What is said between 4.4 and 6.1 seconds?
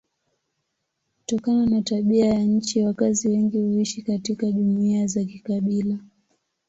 jumuiya za kikabila.